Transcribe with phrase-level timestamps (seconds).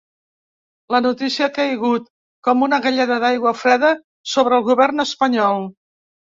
[0.95, 2.09] La notícia ha caigut
[2.49, 3.95] com una galleda d’aigua freda
[4.35, 5.67] sobre el govern espanyol.